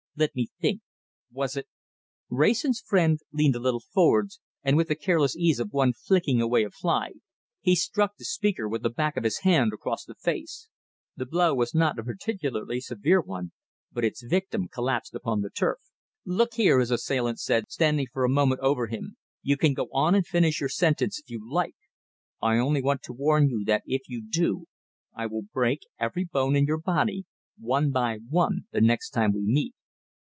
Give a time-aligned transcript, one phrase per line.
[0.17, 0.81] Let me think!
[1.31, 1.67] Was it"
[2.29, 6.65] Wrayson's friend leaned a little forwards, and with the careless ease of one flicking away
[6.65, 7.13] a fly,
[7.61, 10.67] he struck the speaker with the back of his hand across the face.
[11.15, 13.53] The blow was not a particularly severe one,
[13.91, 15.79] but its victim collapsed upon the turf.
[16.25, 20.13] "Look here," his assailant said, standing for a moment over him, "you can go on
[20.13, 21.77] and finish your sentence if you like.
[22.41, 24.65] I only want to warn you, that if you do,
[25.15, 27.23] I will break every bone in your body,
[27.57, 29.73] one by one, the next time we meet.